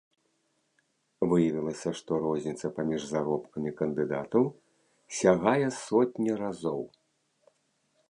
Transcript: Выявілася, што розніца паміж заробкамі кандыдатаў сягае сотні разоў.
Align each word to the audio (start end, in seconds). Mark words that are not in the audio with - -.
Выявілася, 1.33 1.89
што 1.99 2.11
розніца 2.23 2.73
паміж 2.79 3.01
заробкамі 3.13 3.71
кандыдатаў 3.83 4.43
сягае 5.21 5.67
сотні 5.85 6.31
разоў. 6.45 6.81